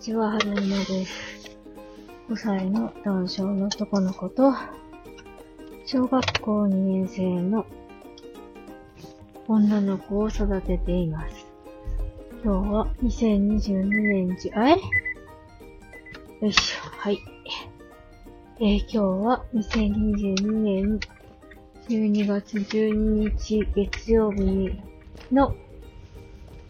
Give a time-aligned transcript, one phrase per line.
[0.00, 1.58] ちは、はるまです。
[2.28, 4.54] 5歳の男性の男の子と、
[5.86, 7.66] 小学校2年生の
[9.48, 11.46] 女の子を育てています。
[12.44, 14.78] 今日は2022年じ、あえよ
[16.42, 17.18] いしょ、はい。
[18.60, 21.00] えー、今日は2022年
[21.88, 24.78] 12月12日月曜日
[25.32, 25.56] の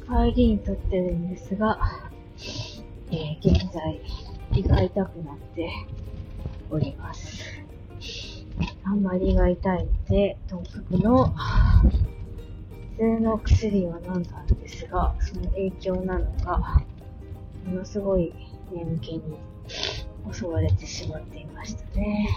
[0.07, 2.08] 帰りに撮ってるんですが、
[3.11, 4.01] えー、現在、
[4.53, 5.71] 胃が痛くなって
[6.71, 7.43] おります。
[8.85, 11.35] あんまり胃が痛いので、東北の普
[12.99, 16.83] 通の薬を飲んだんですが、その影響なのか、
[17.67, 18.35] ものすごい
[18.73, 19.23] 眠気に
[20.33, 22.29] 襲われてしまっていましたね。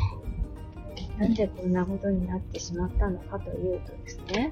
[1.18, 4.52] なんでこんなことになってしまったのかというとですね、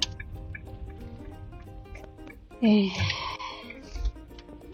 [2.62, 2.90] えー、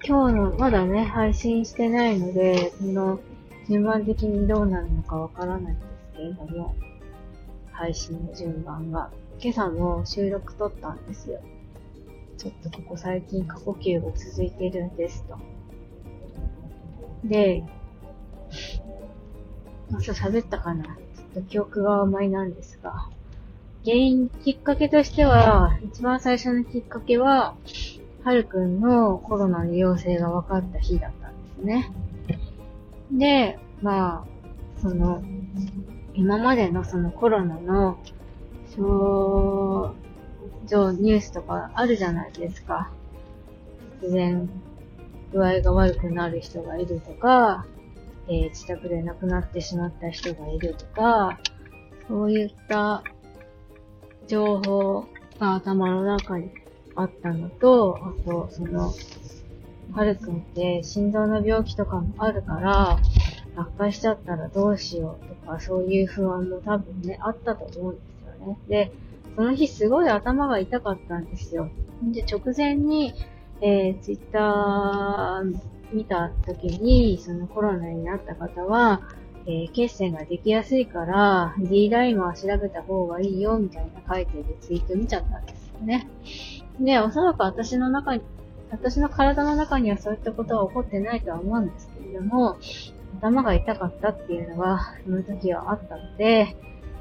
[0.08, 3.20] 今日の、まだね、配信してないので、その、
[3.67, 6.75] 順番的にどうなるのかわからないんですけれども、
[7.72, 9.09] 配信の順番が。
[9.39, 11.42] 今朝も収録撮ったんですよ。
[12.38, 15.39] ちょっとここ最近過呼吸が続いてるんですと。
[17.23, 17.64] で、
[19.92, 20.84] 朝喋ったかな？
[20.84, 20.95] ちょっ
[21.34, 23.09] と記憶が甘いなんですが、
[23.84, 27.56] 原因、きっかけとしては、一番最初のきっかけは、
[28.26, 31.92] はるくんのコロナの陽性が分かった日だったんですね。
[33.12, 35.22] で、まあ、その、
[36.16, 38.00] 今までのそのコロナの
[38.76, 39.94] 症
[40.68, 42.90] 状ニュースとかあるじゃないですか。
[44.02, 44.50] 突然、
[45.31, 47.68] 具合が悪くなる人がいるとか、
[48.28, 51.40] えー、自宅で亡くなってしまった人がいるとか、
[52.08, 53.03] そういった
[54.26, 55.06] 情報
[55.40, 56.50] が頭の中に
[56.95, 58.93] あったのと、あと、その、
[59.93, 63.00] はるくんって心臓の病気とかもあるから、
[63.56, 68.57] 悪化しちゃったらどうしようとか、そういう不安も多分ね、あったと思うんですよね。
[68.67, 68.91] で、
[69.35, 71.69] その日すごい頭が痛かったんですよ。
[72.03, 73.13] で、直前に、
[73.61, 75.59] えー、ツイッター
[75.94, 79.01] 見た時に、そのコロナになった方は、
[79.47, 86.07] えー、血栓ができやすいから、D ライマー調べた方がいいよ、みたいな書いてるツイート見ちゃったんですよね。
[86.80, 88.22] で、おそらく私の中に、
[88.72, 92.58] 私の体の中にはそういったことは起こってないとは思うんですけれども、
[93.19, 96.56] 頭が痛かったっていうのが、その時はあったので、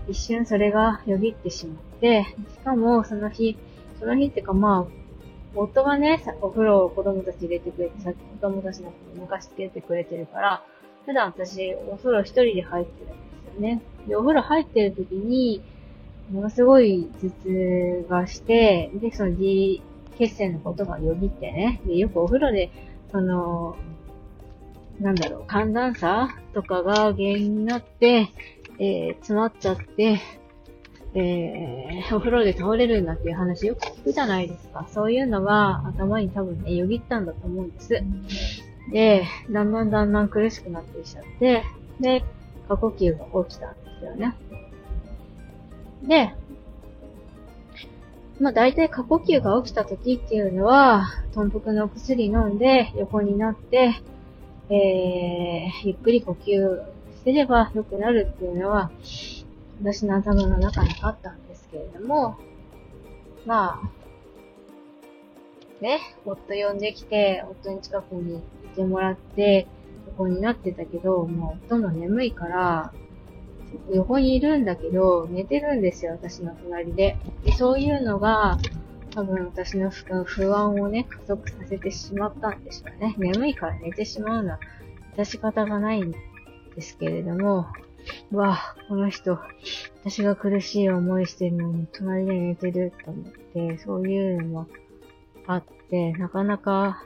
[0.09, 3.57] 一瞬それがよぎってしまって、しかもその日、
[3.99, 5.05] その日っていうかまあ、
[5.57, 10.63] 夫がね、お風呂を子供たち入れてくれて、さっき子供たちのことを昔つけてくれてるから、
[11.07, 13.15] 普段私、お風呂一人で入ってるんで
[13.53, 13.83] すよね。
[14.09, 15.63] で、お風呂入ってる時に、
[16.31, 19.83] ものすごい頭痛がして、で、その D
[20.19, 22.71] 血栓のことがよぎってね、で、よくお風呂で、
[23.11, 23.77] その、
[25.01, 28.29] なんだろう、寒暖差とかが原因になって、
[28.79, 30.21] えー、詰まっちゃって、
[31.17, 34.87] えー、お風呂で倒れるんだっていう話よく聞くじゃないですか。
[34.89, 38.03] そういうのが頭に多分ね、よぎったんだと思うんです。
[38.91, 41.63] で、だんだんだんだん苦しくなってきちゃって、
[42.01, 42.25] で、
[42.69, 44.35] 過呼吸が起きたんですよね。
[46.07, 46.35] で、
[48.41, 53.95] まあ大体過呼吸が起きた時っていうのは、豚腹の薬飲んで横になって、
[54.71, 56.83] えー、ゆっくり呼吸
[57.17, 58.91] してれば良くなるっていうのは、
[59.81, 62.39] 私の頭の中にあったんですけれども、
[63.47, 63.91] まあ、
[65.81, 68.41] ね、夫呼んできて、夫に近くにい
[68.75, 69.67] てもらって、
[70.07, 72.93] 横になってたけど、もう夫も眠いから、
[73.93, 77.17] 横にいるんだけど、寝てるんですよ、私の隣で。
[77.45, 78.59] でそういうのが、
[79.15, 83.15] 多分私の不安をね、加速させてしまったんでしょうね。
[83.19, 84.61] 眠いから寝てしまうのは、
[85.17, 86.13] 致し方がないん
[86.75, 87.67] ですけれども、
[88.33, 88.59] うわ
[88.89, 89.39] この人、
[90.03, 94.67] 私が苦しい思いしてるのに、隣で寝てると思って、そういうのも
[95.47, 97.05] あって、なかなか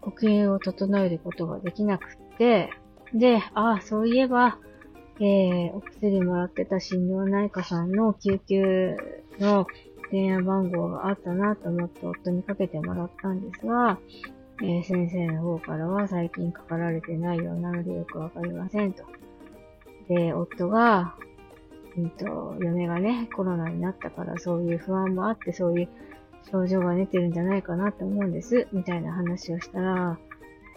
[0.00, 2.70] 呼吸を整えることができなくって、
[3.14, 4.58] で、ああ、そういえば、
[5.18, 8.96] えー、お薬もらってた心療内科さんの救急
[9.40, 9.66] の
[10.10, 13.98] 電話番号があったなと思って夫にかけてもらったんですが、
[14.62, 19.04] えー、先生の方からは最近かかられてないようなのでよくわかりませんと。
[20.08, 21.14] で、夫が、
[21.96, 25.88] うんと、嫁がね、コロナになったからそういう不安もあって、そういう
[26.50, 30.18] 症状が出てるんじゃないかなと思うんです、みたいな話をしたら、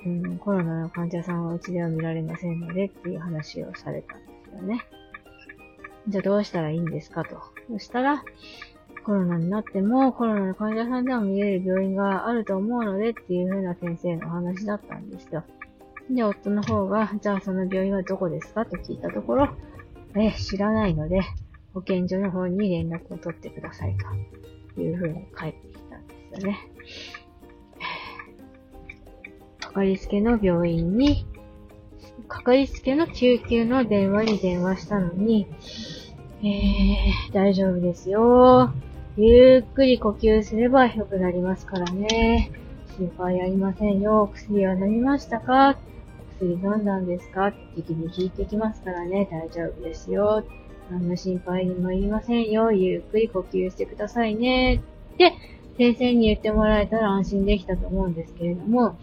[0.06, 4.82] うん、コロナの患者さんはうちでは見られませんのでっていう話をされたんですよね。
[6.08, 7.42] じゃあどうしたらいいんですかと。
[7.70, 8.24] そしたら、
[9.04, 15.44] コロナになってもコロナの患者さんでも見れる病院があると思うのでっていう風な先生のお話だったんですよ。
[16.10, 19.50] で、夫の方が、じゃあその病院はどこですかと聞いたところ、
[20.16, 21.22] え、知らないので、
[21.74, 23.96] 保健所の方に連絡を取ってください
[24.76, 26.58] というふうに帰ってきたんですよね。
[29.70, 31.28] かかりつけの病院に、
[32.28, 35.46] かかりつけの救急の電話に電話したのに、
[36.42, 38.74] えー、大丈夫ですよ。
[39.16, 42.52] ゆっくり呼吸すれば良くなりますからね。
[42.98, 44.32] 心配ありませんよ。
[44.34, 45.78] 薬は飲みましたか？
[46.40, 47.52] 薬飲んだんですか？
[47.76, 49.30] 適宜聞いてきますからね。
[49.32, 50.44] 大丈夫ですよ。
[50.90, 52.72] 何の心配にもいりませんよ。
[52.72, 54.82] ゆっくり呼吸してくださいね。
[55.14, 55.34] って
[55.78, 58.98] 先生に言ってもらえたら安心できたと思うんですけれども、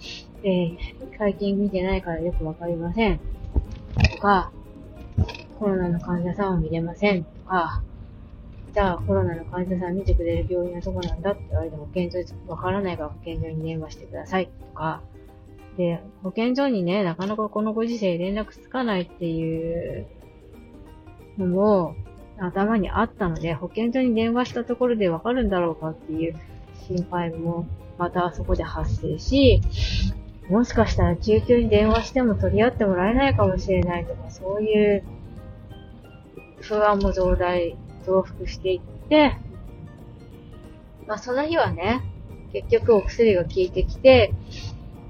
[0.46, 0.78] えー、
[1.18, 3.18] 最近見てないからよくわかりません。
[4.12, 4.52] とか、
[5.58, 7.24] コロナの患者さんを見れません。
[7.24, 7.82] とか、
[8.72, 14.46] じゃあコロナの患者さん見てくれる病院はどこなんだって言われても保健所わからないから保健所に電話してください。
[14.46, 15.02] とか、
[15.76, 20.06] で、保健所にね、なかなかこのご時世連絡つかないっていう
[21.38, 21.96] のも
[22.38, 26.36] 頭にあったので、保健所に電話したところでわかるんだろうかっていう
[26.86, 27.66] 心配も
[27.98, 29.60] またそこで発生し、
[30.48, 35.04] もしかしたら救急に電話しても取り合ってもらえないかもしれないとか、そういう
[36.60, 39.36] 不安も増大、増幅していって、
[41.06, 42.02] まあその日はね、
[42.52, 44.32] 結局お薬が効いてきて、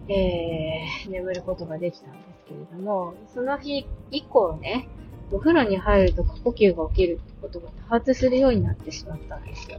[0.09, 4.89] えー、眠ることができたんですけれども、その日以降ね、
[5.31, 7.21] お風呂に入ると過呼吸が起きる。
[7.47, 9.79] ことが多発するようになってしまったんですよ。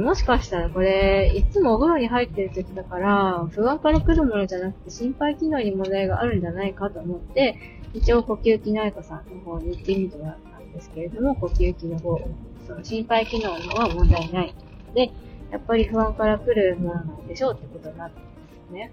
[0.00, 7.56] もしかしたらこれ、いつもお風呂に入ってる時だから、不安から来るものじゃなくて心肺機能に問題があるんじゃないかと思って、
[7.92, 12.20] 一応呼吸器内科さんの方に行ってみてもらったんですけれども、呼吸器の方、
[12.66, 14.54] その心肺機能のは問題ない
[14.94, 15.10] で、
[15.50, 18.92] やっぱり不安から来るものなんでしょうってことになったんですよね。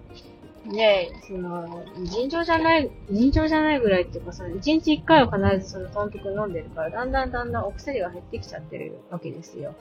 [0.65, 9.73] で、その、尋常じゃない、尋常じゃないぐらいっていうか、その、一日一回は必ずそのトンピク飲んでるから、だんだんだんだんお薬が減ってきちゃってるわけですよ。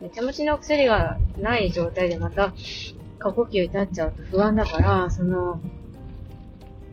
[0.00, 2.52] で手持ちのお薬がない状態でまた、
[3.18, 5.60] 過呼吸になっちゃうと不安だから、その、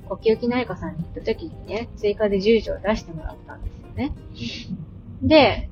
[0.07, 4.13] 呼吸器内科さんに行った時にね、追加で10錠出してもらったんですよね。
[5.23, 5.69] で、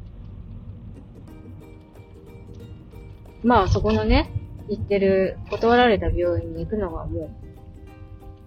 [3.43, 4.31] まあそこのね、
[4.69, 7.42] 行ってる、断られた病院に行くのがもう、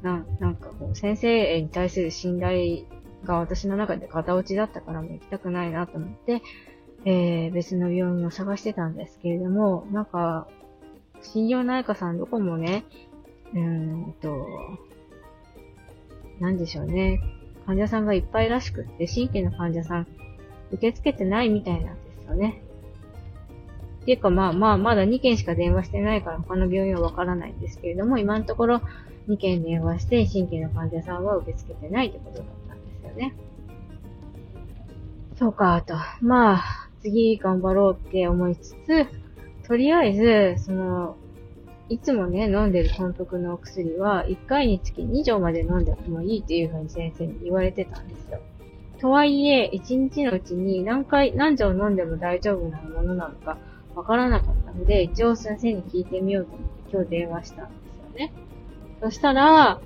[0.06, 2.84] な、なんかこう、先生に対する信頼
[3.24, 6.42] が私の中で型落ちだったからも行きたくないなと思って、
[7.04, 10.46] えー、別の病院を探してたんですけれども、なんか、
[11.22, 12.84] 心療内科さんどこもね、
[13.52, 14.46] うーんと、
[16.38, 17.20] なんでしょうね。
[17.66, 20.06] 患者さんがいっぱいらしくって、神経の患者さん
[20.70, 22.62] 受け付けてないみたいなんですよね。
[24.02, 28.82] っていうかまあまあ、まだ2件しか電話してないから他の病院はわからないんですけれども、今のところ
[29.28, 33.34] 2件電話して神経の患者さんは受け付けてないってことだったんですよね。
[35.38, 35.94] そうか、と。
[36.20, 39.06] まあ、次頑張ろうって思いつつ、
[39.66, 40.12] とりあえ
[40.56, 41.16] ず、その、
[41.88, 48.40] いつもね、飲んでる豚腹のお薬は、1回につき2錠まで飲んでもいいっていうふうに先生に言われてたんですよ。
[48.98, 53.58] とはいえ、1日のうちに何回、何錠飲んでも大丈夫なものなのか、
[53.94, 58.32] わからなかったので、一応先生に聞いてみようと思って今日電話したんですよね。
[59.00, 59.80] そしたら、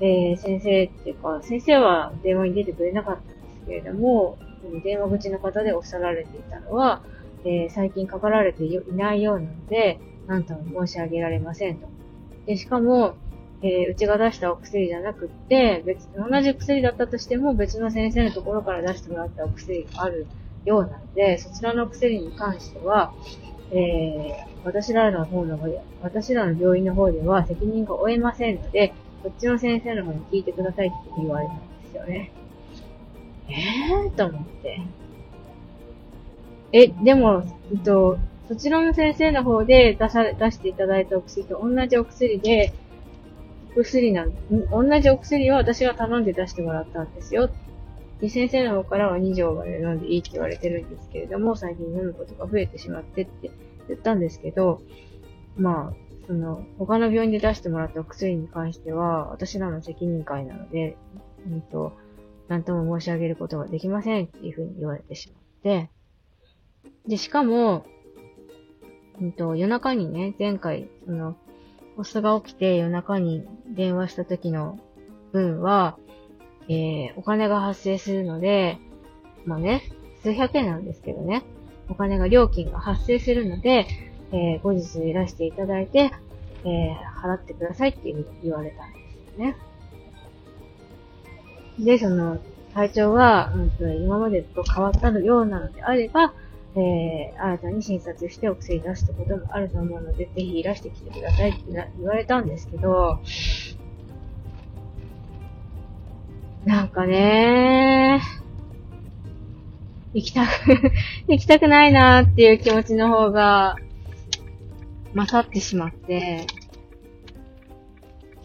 [0.00, 4.38] えー、先生っていうか、先生は電話に出てくれなかったんですけれども、
[4.82, 7.02] 電話口の方でおっしゃられていたのは、
[7.44, 11.88] えー、最近かかられていないようなので、なんとも申し上げられませんと。
[12.46, 13.14] で、しかも、
[13.62, 20.26] えー、うちが出したお薬じゃなくって、別、同じ薬だったとしても別の先生のところから出してもらったお薬がある
[20.64, 23.12] ようなので、そちらのお薬に関しては、
[23.72, 32.32] えー、私らの方の方で、私らの病院の方では責任が負えませんので、こっちの先生の方に聞いてくださいって言われたんですよね。
[33.48, 34.80] えーと思って。
[36.72, 42.72] え、でも、えっと、そちらの先生の方で出さ、出していただいたお薬と同じお薬で、
[43.76, 44.32] お薬なん、
[44.70, 47.50] 同じお薬を私が頼んで出してもらったんですよ。
[48.20, 53.50] で、先生の方からは2錠まで飲んでいいって言われてるんですけれども、最近飲むことが増えてしまってって
[53.88, 54.82] 言ったんですけど、
[55.56, 60.96] まあ、その、他の病院で出してもらったお薬に関しては、私らの責任会なので、
[61.46, 61.92] うんと、
[62.48, 65.90] なんとも申し上げることができませんっていうふうに言われてしまって、
[67.06, 67.84] で、しかも、
[69.20, 71.36] うんと、夜中にね、前回、その、
[71.96, 74.78] 発作が起きて夜中に電話した時の
[75.32, 75.98] 分は、
[76.70, 78.78] えー、お金が発生するので、
[79.44, 79.82] まあね、
[80.22, 81.42] 数百円なんですけどね、
[81.88, 83.88] お金が、料金が発生するので、
[84.30, 86.12] えー、後日いらしていただいて、
[86.64, 88.98] えー、払ってくださいっていう言われたんで
[89.34, 89.56] すよね。
[91.80, 92.38] で、その、
[92.72, 96.32] 体調が、うんと、今までと変わったようなのであれば、
[96.76, 103.18] えー、新たに診察してお薬出すってこともあると思うので、ぜひいらしてきてくださいって言われたんですけど、
[106.64, 108.20] なんかね
[110.12, 110.50] 行きたく
[111.28, 113.76] 行きたくないなーっていう気持ちの方が、
[115.14, 116.46] 勝ってしまって、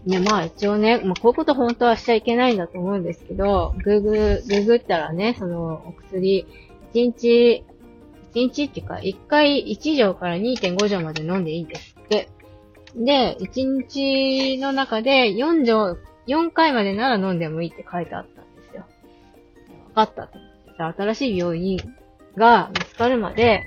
[0.05, 6.45] いや、まあ一応ね、まあこういうこと本当はしちゃいけないんだと思うんですけど、グーグル、ググったらね、そのお薬、
[6.93, 7.63] 1日、
[8.35, 12.29] 1日っていうか、1回1錠から2.5錠まで飲んでいいんですって。
[12.95, 18.85] で、1日の中で4錠、4回までなら飲んでもいいって書いてあったんですよ。
[19.93, 20.39] わかったと。
[20.77, 21.79] 新しい病院
[22.35, 23.63] が見つかるまで、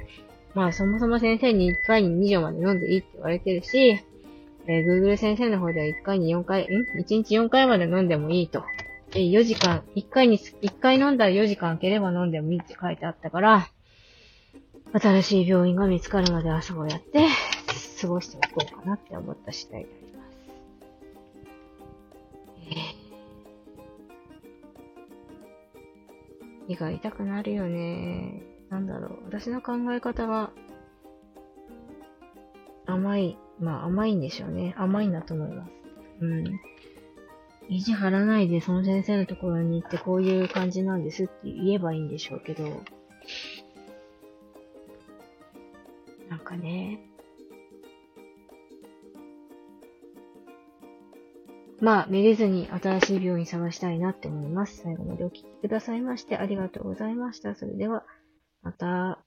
[0.54, 4.00] まあそもそも先生に1回に2錠まで飲んでいいって言われてるし、
[4.66, 8.62] えー、Google 先生の方では1回に4回、ん ?1 日4回まで飲んでもいいと。
[9.12, 13.68] えー、4時間、1回に、1回飲んだら4時間空ければ飲んでもいいって書いてあったから、
[14.92, 17.28] 新しい病院が見つかるまではそうやって
[18.00, 19.97] 過ごしておこうかなって思った次第です。
[26.68, 28.42] 胃が痛くなるよね。
[28.70, 29.24] なんだろう。
[29.24, 30.52] 私の考え方は、
[32.86, 34.74] 甘いまあ甘いんでしょうね。
[34.78, 35.72] 甘いんだと思います。
[36.20, 36.60] うん。
[37.68, 42.64] 意地張らないでその先生のところに行ってこういう感じなんですって言えばいいんでしょうけど、
[46.30, 47.00] なんかね、
[51.80, 54.78] まあ、めげずに新しい病院探したいなって思います。
[54.82, 57.54] 最後までお聴きくださいましてありがとうございました。
[57.54, 58.04] それでは、
[58.62, 59.22] また。